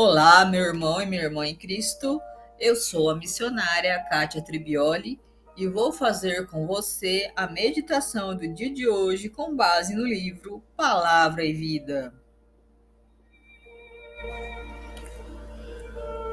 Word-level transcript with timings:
Olá, 0.00 0.44
meu 0.44 0.62
irmão 0.62 1.02
e 1.02 1.06
minha 1.06 1.22
irmã 1.22 1.44
em 1.44 1.56
Cristo. 1.56 2.20
Eu 2.56 2.76
sou 2.76 3.10
a 3.10 3.16
missionária 3.16 3.98
Kátia 4.08 4.40
Tribioli 4.40 5.20
e 5.56 5.66
vou 5.66 5.90
fazer 5.90 6.46
com 6.46 6.68
você 6.68 7.32
a 7.34 7.48
meditação 7.48 8.36
do 8.36 8.46
dia 8.46 8.72
de 8.72 8.86
hoje 8.88 9.28
com 9.28 9.56
base 9.56 9.96
no 9.96 10.06
livro 10.06 10.62
Palavra 10.76 11.44
e 11.44 11.52
Vida. 11.52 12.14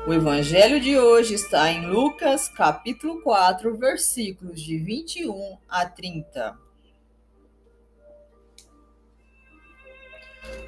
O 0.07 0.13
evangelho 0.13 0.79
de 0.79 1.00
hoje 1.00 1.34
está 1.34 1.71
em 1.71 1.88
Lucas, 1.88 2.47
capítulo 2.47 3.20
4, 3.23 3.75
versículos 3.75 4.61
de 4.61 4.77
21 4.77 5.57
a 5.68 5.88
30. 5.88 6.55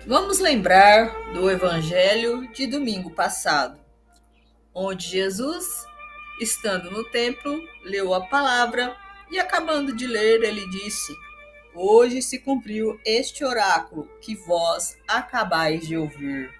Vamos 0.07 0.39
lembrar 0.39 1.33
do 1.33 1.51
evangelho 1.51 2.47
de 2.53 2.65
domingo 2.65 3.11
passado, 3.11 3.77
onde 4.73 5.05
Jesus, 5.05 5.85
estando 6.39 6.89
no 6.89 7.03
templo, 7.09 7.61
leu 7.83 8.13
a 8.13 8.25
palavra 8.25 8.95
e, 9.29 9.37
acabando 9.37 9.93
de 9.93 10.07
ler, 10.07 10.43
ele 10.43 10.65
disse: 10.69 11.13
Hoje 11.75 12.21
se 12.21 12.39
cumpriu 12.39 12.97
este 13.05 13.43
oráculo 13.43 14.09
que 14.21 14.33
vós 14.33 14.97
acabais 15.07 15.85
de 15.85 15.97
ouvir. 15.97 16.53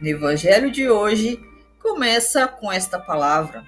No 0.00 0.08
evangelho 0.08 0.70
de 0.70 0.90
hoje, 0.90 1.40
começa 1.80 2.46
com 2.46 2.70
esta 2.70 2.98
palavra. 2.98 3.66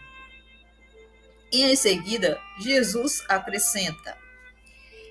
E 1.50 1.62
em 1.62 1.74
seguida, 1.74 2.38
Jesus 2.58 3.24
acrescenta: 3.28 4.16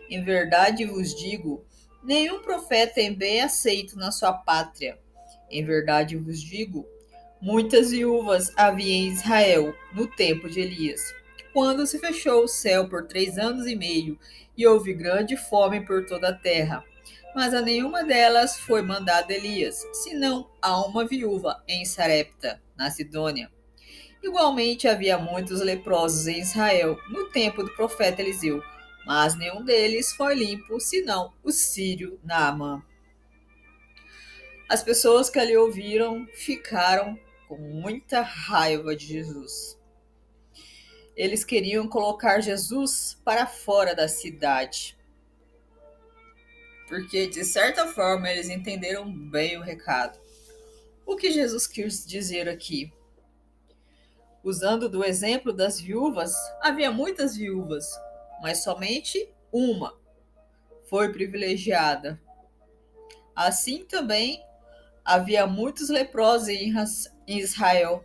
Em 0.10 0.24
verdade 0.24 0.86
vos 0.86 1.16
digo 1.16 1.66
Nenhum 2.10 2.42
profeta 2.42 3.00
é 3.00 3.12
bem 3.12 3.40
aceito 3.40 3.96
na 3.96 4.12
sua 4.12 4.34
pátria. 4.34 4.98
Em 5.48 5.64
verdade 5.64 6.18
vos 6.18 6.42
digo, 6.42 6.84
muitas 7.40 7.92
viúvas 7.92 8.52
havia 8.58 8.96
em 8.96 9.10
Israel 9.10 9.76
no 9.94 10.08
tempo 10.08 10.50
de 10.50 10.60
Elias, 10.60 11.00
quando 11.54 11.86
se 11.86 12.00
fechou 12.00 12.46
o 12.46 12.48
céu 12.48 12.90
por 12.90 13.06
três 13.06 13.38
anos 13.38 13.68
e 13.68 13.76
meio 13.76 14.18
e 14.58 14.66
houve 14.66 14.92
grande 14.92 15.38
fome 15.38 15.86
por 15.86 16.04
toda 16.08 16.30
a 16.30 16.34
terra. 16.34 16.84
Mas 17.36 17.54
a 17.54 17.62
nenhuma 17.62 18.04
delas 18.04 18.58
foi 18.58 18.82
mandado 18.82 19.30
Elias, 19.30 19.80
senão 19.94 20.50
a 20.60 20.84
uma 20.84 21.06
viúva 21.06 21.64
em 21.68 21.86
Sarepta, 21.86 22.60
na 22.76 22.90
Sidônia. 22.90 23.52
Igualmente 24.24 24.88
havia 24.88 25.20
muitos 25.20 25.62
leprosos 25.62 26.26
em 26.26 26.40
Israel 26.40 26.98
no 27.08 27.30
tempo 27.30 27.62
do 27.62 27.70
profeta 27.76 28.20
Eliseu 28.20 28.64
mas 29.10 29.36
nenhum 29.36 29.66
deles 29.66 30.14
foi 30.14 30.36
limpo, 30.36 30.80
senão 30.80 31.34
o 31.44 31.50
sírio 31.52 32.20
Naamã. 32.24 32.86
As 34.70 34.84
pessoas 34.84 35.32
que 35.32 35.40
ali 35.40 35.58
ouviram 35.58 36.28
ficaram 36.32 37.20
com 37.48 37.58
muita 37.58 38.22
raiva 38.22 38.96
de 38.96 39.08
Jesus. 39.08 39.76
Eles 41.16 41.44
queriam 41.44 41.88
colocar 41.88 42.40
Jesus 42.40 43.20
para 43.26 43.48
fora 43.48 43.96
da 43.96 44.08
cidade. 44.08 44.96
Porque, 46.88 47.26
de 47.26 47.44
certa 47.44 47.88
forma, 47.88 48.30
eles 48.30 48.48
entenderam 48.48 49.12
bem 49.12 49.58
o 49.58 49.64
recado. 49.64 50.20
O 51.04 51.16
que 51.16 51.32
Jesus 51.32 51.66
quis 51.66 52.06
dizer 52.06 52.48
aqui? 52.48 52.94
Usando 54.44 54.88
do 54.88 55.04
exemplo 55.04 55.52
das 55.52 55.82
viúvas, 55.82 56.32
havia 56.62 56.92
muitas 56.92 57.36
viúvas, 57.36 57.90
mas 58.42 58.64
somente 58.64 59.32
uma 59.52 59.98
foi 60.90 61.12
privilegiada. 61.12 62.20
Assim 63.36 63.86
também 63.86 64.44
havia 65.06 65.46
muitos 65.48 65.90
leprosos 65.90 66.50
em 66.50 66.74
Israel, 67.28 68.04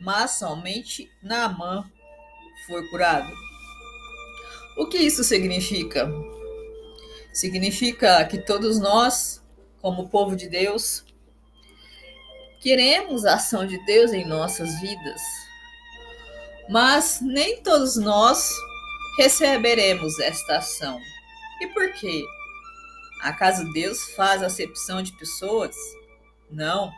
mas 0.00 0.32
somente 0.32 1.10
Naamã 1.22 1.90
foi 2.66 2.86
curado. 2.88 3.32
O 4.76 4.86
que 4.86 4.98
isso 4.98 5.24
significa? 5.24 6.10
Significa 7.32 8.24
que 8.24 8.38
todos 8.38 8.78
nós, 8.78 9.42
como 9.80 10.08
povo 10.08 10.36
de 10.36 10.48
Deus, 10.48 11.04
queremos 12.60 13.24
a 13.24 13.34
ação 13.34 13.66
de 13.66 13.84
Deus 13.84 14.12
em 14.12 14.24
nossas 14.26 14.80
vidas, 14.80 15.20
mas 16.68 17.20
nem 17.20 17.62
todos 17.62 17.96
nós 17.96 18.50
receberemos 19.16 20.18
esta 20.18 20.58
ação. 20.58 21.00
E 21.60 21.66
por 21.68 21.92
quê? 21.92 22.24
Acaso 23.20 23.70
Deus 23.72 24.12
faz 24.14 24.42
acepção 24.42 25.02
de 25.02 25.12
pessoas? 25.12 25.76
Não, 26.50 26.92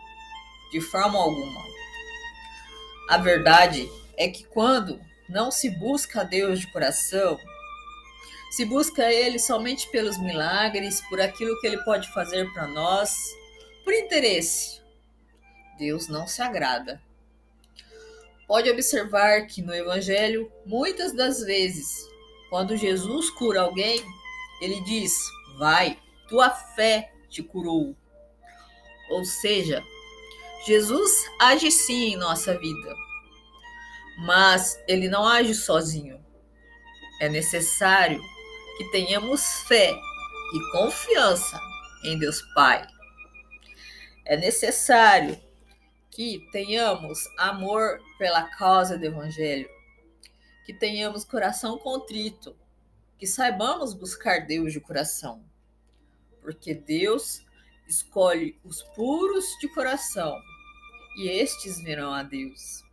de 0.73 0.81
forma 0.81 1.19
alguma. 1.19 1.63
A 3.09 3.19
verdade 3.19 3.89
é 4.17 4.29
que 4.29 4.45
quando 4.45 4.99
não 5.29 5.51
se 5.51 5.71
busca 5.71 6.23
a 6.23 6.25
Deus 6.25 6.61
de 6.61 6.67
coração, 6.73 7.39
se 8.51 8.65
busca 8.65 9.13
Ele 9.13 9.39
somente 9.39 9.91
pelos 9.91 10.17
milagres, 10.17 11.01
por 11.03 11.21
aquilo 11.21 11.59
que 11.61 11.67
Ele 11.67 11.83
pode 11.85 12.11
fazer 12.13 12.51
para 12.53 12.67
nós, 12.67 13.15
por 13.85 13.93
interesse, 13.93 14.81
Deus 15.77 16.09
não 16.09 16.27
se 16.27 16.41
agrada 16.41 17.03
pode 18.47 18.71
observar 18.71 19.47
que 19.47 19.63
no 19.63 19.75
Evangelho, 19.75 20.51
muitas 20.67 21.13
das 21.13 21.41
vezes, 21.41 22.09
quando 22.51 22.77
Jesus 22.77 23.31
cura 23.31 23.63
alguém, 23.63 24.03
ele 24.61 24.81
diz: 24.83 25.13
Vai, 25.59 25.99
tua 26.29 26.51
fé 26.51 27.13
te 27.29 27.43
curou. 27.43 27.97
Ou 29.11 29.25
seja, 29.25 29.83
Jesus 30.67 31.11
age 31.41 31.71
sim 31.71 32.15
em 32.15 32.17
nossa 32.17 32.57
vida, 32.59 32.95
mas 34.19 34.81
ele 34.89 35.09
não 35.09 35.27
age 35.27 35.55
sozinho. 35.55 36.25
É 37.21 37.29
necessário 37.29 38.21
que 38.77 38.91
tenhamos 38.91 39.63
fé 39.69 39.93
e 39.93 40.73
confiança 40.73 41.61
em 42.05 42.19
Deus 42.19 42.41
Pai. 42.55 42.87
É 44.25 44.37
necessário 44.37 45.39
que 46.15 46.49
tenhamos 46.53 47.29
amor 47.37 48.01
pela 48.17 48.45
causa 48.45 48.97
do 48.97 49.05
Evangelho, 49.05 49.69
que 50.65 50.73
tenhamos 50.73 51.25
coração 51.25 51.77
contrito, 51.77 52.57
que 53.19 53.27
saibamos 53.27 53.93
buscar 53.93 54.47
Deus 54.47 54.73
de 54.73 54.81
coração, 54.81 55.45
porque 56.41 56.73
Deus 56.73 57.45
escolhe 57.89 58.57
os 58.65 58.81
puros 58.81 59.45
de 59.61 59.67
coração 59.75 60.41
e 61.19 61.29
estes 61.29 61.83
verão 61.83 62.15
a 62.15 62.23
Deus. 62.23 62.85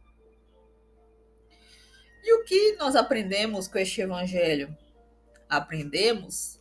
E 2.23 2.33
o 2.33 2.43
que 2.43 2.75
nós 2.77 2.95
aprendemos 2.95 3.67
com 3.67 3.77
este 3.77 4.01
Evangelho? 4.01 4.75
Aprendemos 5.47 6.59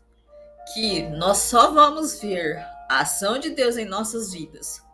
que 0.75 1.03
nós 1.09 1.38
só 1.38 1.71
vamos 1.72 2.21
ver 2.21 2.59
a 2.91 3.00
ação 3.00 3.38
de 3.38 3.48
Deus 3.48 3.78
em 3.78 3.87
nossas 3.87 4.32
vidas 4.32 4.90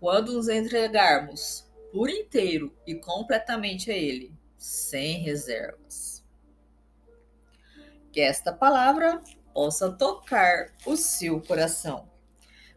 quando 0.00 0.32
nos 0.32 0.48
entregarmos 0.48 1.70
por 1.92 2.08
inteiro 2.08 2.74
e 2.86 2.94
completamente 2.94 3.90
a 3.90 3.96
Ele, 3.96 4.32
sem 4.56 5.18
reservas. 5.20 6.24
Que 8.10 8.20
esta 8.20 8.52
palavra 8.52 9.22
possa 9.52 9.92
tocar 9.92 10.72
o 10.86 10.96
seu 10.96 11.40
coração. 11.40 12.08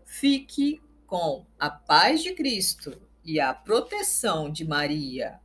Fique 0.06 0.82
com 1.08 1.46
a 1.58 1.70
paz 1.70 2.22
de 2.22 2.34
Cristo 2.34 3.02
e 3.24 3.40
a 3.40 3.54
proteção 3.54 4.52
de 4.52 4.66
Maria. 4.66 5.40